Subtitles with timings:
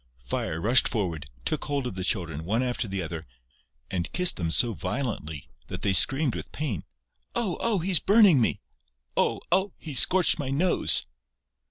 [0.25, 3.27] Fire rushed forward, took hold of the Children, one after the other,
[3.91, 6.81] and kissed them so violently that they screamed with pain:
[7.35, 7.55] "Oh!
[7.59, 7.77] Oh!...
[7.77, 8.61] He's burning me!..."
[9.15, 9.41] "Oh!
[9.51, 9.73] Oh!...
[9.77, 11.05] He's scorched my nose!..."